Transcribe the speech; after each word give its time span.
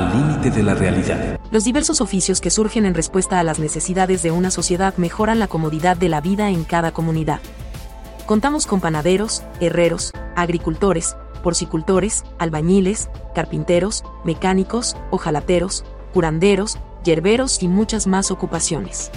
límite 0.00 0.50
de 0.50 0.62
la 0.62 0.74
realidad. 0.74 1.38
Los 1.50 1.64
diversos 1.64 2.00
oficios 2.00 2.40
que 2.40 2.50
surgen 2.50 2.86
en 2.86 2.94
respuesta 2.94 3.38
a 3.38 3.42
las 3.42 3.58
necesidades 3.58 4.22
de 4.22 4.30
una 4.30 4.50
sociedad 4.50 4.96
mejoran 4.96 5.38
la 5.38 5.48
comodidad 5.48 5.96
de 5.96 6.08
la 6.08 6.20
vida 6.20 6.50
en 6.50 6.64
cada 6.64 6.92
comunidad. 6.92 7.40
Contamos 8.26 8.66
con 8.66 8.80
panaderos, 8.80 9.42
herreros, 9.60 10.12
agricultores, 10.36 11.16
porcicultores, 11.42 12.24
albañiles, 12.38 13.10
carpinteros, 13.34 14.04
mecánicos, 14.24 14.96
ojalateros, 15.10 15.84
curanderos, 16.14 16.78
yerberos 17.04 17.62
y 17.62 17.68
muchas 17.68 18.06
más 18.06 18.30
ocupaciones. 18.30 19.10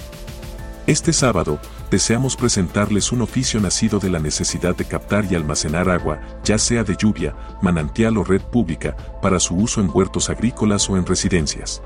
Este 0.86 1.12
sábado, 1.12 1.58
deseamos 1.90 2.36
presentarles 2.36 3.10
un 3.10 3.20
oficio 3.20 3.58
nacido 3.60 3.98
de 3.98 4.08
la 4.08 4.20
necesidad 4.20 4.76
de 4.76 4.84
captar 4.84 5.26
y 5.28 5.34
almacenar 5.34 5.90
agua, 5.90 6.20
ya 6.44 6.58
sea 6.58 6.84
de 6.84 6.94
lluvia, 6.96 7.34
manantial 7.60 8.16
o 8.18 8.22
red 8.22 8.40
pública, 8.40 8.96
para 9.20 9.40
su 9.40 9.56
uso 9.56 9.80
en 9.80 9.90
huertos 9.92 10.30
agrícolas 10.30 10.88
o 10.88 10.96
en 10.96 11.04
residencias. 11.04 11.82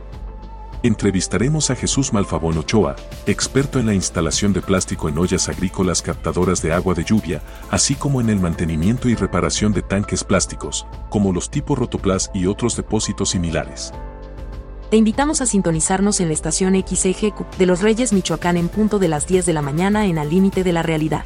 Entrevistaremos 0.83 1.71
a 1.71 1.77
Jesús 1.77 2.13
Malfabón 2.13 2.59
Ochoa, 2.59 2.95
experto 3.25 3.79
en 3.79 3.87
la 3.87 3.95
instalación 3.95 4.53
de 4.53 4.61
plástico 4.61 5.09
en 5.09 5.17
ollas 5.17 5.49
agrícolas 5.49 6.03
captadoras 6.03 6.61
de 6.61 6.75
agua 6.75 6.93
de 6.93 7.05
lluvia, 7.05 7.41
así 7.71 7.95
como 7.95 8.21
en 8.21 8.29
el 8.29 8.39
mantenimiento 8.39 9.09
y 9.09 9.15
reparación 9.15 9.73
de 9.73 9.81
tanques 9.81 10.25
plásticos, 10.25 10.87
como 11.09 11.33
los 11.33 11.51
tipo 11.51 11.75
Rotoplas 11.75 12.31
y 12.35 12.45
otros 12.45 12.77
depósitos 12.77 13.31
similares. 13.31 13.95
Te 14.91 14.97
invitamos 14.97 15.41
a 15.41 15.47
sintonizarnos 15.47 16.19
en 16.19 16.27
la 16.27 16.35
estación 16.35 16.75
XEGQ 16.75 17.57
de 17.57 17.67
Los 17.67 17.81
Reyes 17.81 18.13
Michoacán 18.13 18.57
en 18.57 18.69
punto 18.69 18.99
de 18.99 19.07
las 19.07 19.25
10 19.25 19.47
de 19.47 19.53
la 19.53 19.63
mañana 19.63 20.07
en 20.07 20.19
Al 20.19 20.29
Límite 20.29 20.65
de 20.65 20.73
la 20.73 20.83
Realidad. 20.83 21.25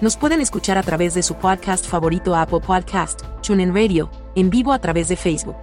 Nos 0.00 0.16
pueden 0.16 0.40
escuchar 0.40 0.78
a 0.78 0.82
través 0.82 1.12
de 1.12 1.22
su 1.22 1.34
podcast 1.34 1.86
favorito 1.86 2.34
Apple 2.34 2.60
Podcast, 2.60 3.20
TuneIn 3.46 3.74
Radio, 3.74 4.10
en 4.34 4.48
vivo 4.48 4.72
a 4.72 4.78
través 4.78 5.08
de 5.08 5.16
Facebook. 5.16 5.56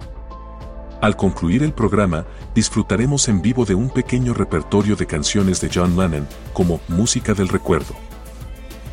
Al 1.00 1.16
concluir 1.16 1.64
el 1.64 1.72
programa, 1.72 2.24
disfrutaremos 2.54 3.26
en 3.26 3.42
vivo 3.42 3.64
de 3.64 3.74
un 3.74 3.90
pequeño 3.90 4.32
repertorio 4.32 4.94
de 4.94 5.06
canciones 5.06 5.60
de 5.60 5.70
John 5.74 5.96
Lennon, 5.96 6.28
como 6.52 6.78
Música 6.86 7.34
del 7.34 7.48
Recuerdo. 7.48 7.94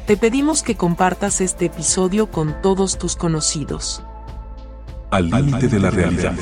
Te 0.08 0.18
pedimos 0.18 0.64
que 0.64 0.76
compartas 0.76 1.42
este 1.42 1.66
episodio 1.66 2.32
con 2.32 2.60
todos 2.64 2.98
tus 2.98 3.16
conocidos. 3.16 4.02
Al 5.12 5.30
límite 5.30 5.68
de 5.68 5.80
la 5.80 5.92
realidad. 5.92 6.34